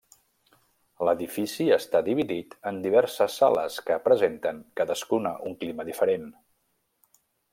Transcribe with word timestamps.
L'edifici 1.07 1.67
està 1.75 2.01
dividit 2.07 2.55
en 2.71 2.79
diverses 2.87 3.37
sales 3.43 3.77
que 3.89 3.99
presenten 4.09 4.65
cadascuna 4.81 5.37
un 5.51 5.59
clima 5.61 5.89
diferent. 5.93 6.27